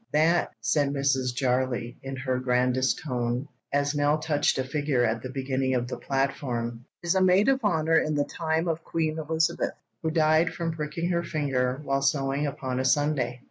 "That," 0.13 0.49
said 0.61 0.89
Mrs. 0.91 1.35
Jarley 1.35 1.95
in 2.01 2.15
her 2.15 2.39
grandest 2.39 2.99
tone, 3.05 3.47
as 3.71 3.93
Nell 3.93 4.17
touched 4.17 4.57
a 4.57 4.63
figure 4.63 5.05
at 5.05 5.21
the 5.21 5.29
beginning 5.29 5.75
of 5.75 5.87
the 5.87 5.99
platform, 5.99 6.85
"is 7.03 7.13
a 7.13 7.21
maid 7.21 7.49
of 7.49 7.63
honour 7.63 7.99
in 7.99 8.15
the 8.15 8.25
time 8.25 8.67
of 8.67 8.83
Queen 8.83 9.19
Elizabeth, 9.19 9.75
who 10.01 10.09
died 10.09 10.51
from 10.55 10.71
pricking 10.71 11.11
her 11.11 11.21
finger 11.23 11.79
while 11.83 12.01
sewing 12.01 12.47
upon 12.47 12.79
a 12.79 12.83
Sunday. 12.85 13.39